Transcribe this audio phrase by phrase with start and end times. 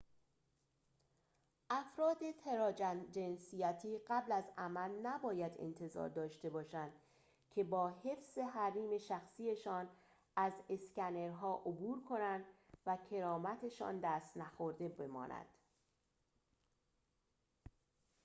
[1.69, 6.91] افراد تراجنسیتی قبل از عمل نباید انتظار داشته باشند
[7.49, 9.89] که با حفظ حریم شخصی‌شان
[10.35, 12.45] از اسکنرها عبور کنند
[12.85, 15.45] و کرامت‌شان دست نخورده بماند